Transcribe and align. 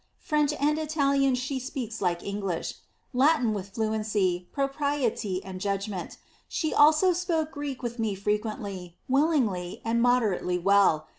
French 0.17 0.51
and 0.59 0.79
Italian 0.79 1.35
she 1.35 1.59
speaks 1.59 2.01
like 2.01 2.23
English; 2.23 2.73
Latin 3.13 3.53
with 3.53 3.69
fluency, 3.69 4.49
propriety, 4.51 5.43
and 5.45 5.61
judgment. 5.61 6.17
She 6.47 6.73
also 6.73 7.13
spoke 7.13 7.51
Greek 7.51 7.83
with 7.83 7.99
me 7.99 8.15
fre 8.15 8.31
quently, 8.31 8.93
willingly 9.07 9.79
and 9.85 10.01
moderately 10.01 10.57
well. 10.57 11.07